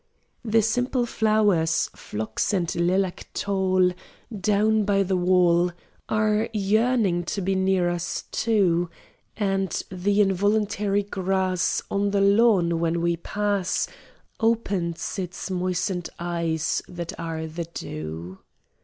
The 0.43 0.63
simple 0.63 1.05
flowers, 1.05 1.87
phlox 1.95 2.53
and 2.53 2.73
lilac 2.75 3.27
tall, 3.35 3.91
Down 4.35 4.83
by 4.83 5.03
the 5.03 5.15
wall, 5.15 5.69
Are 6.09 6.49
yearning 6.53 7.23
to 7.25 7.39
be 7.41 7.53
near 7.53 7.87
us 7.87 8.23
too, 8.31 8.89
And 9.37 9.69
the 9.91 10.19
involuntary 10.21 11.03
grass, 11.03 11.83
On 11.91 12.09
the 12.09 12.19
lawn 12.21 12.79
when 12.79 12.99
we 13.03 13.15
pass, 13.15 13.87
Opens 14.39 15.19
its 15.19 15.51
moistened 15.51 16.09
eyes 16.17 16.81
that 16.87 17.13
are 17.19 17.45
the 17.45 17.65
dew. 17.65 18.39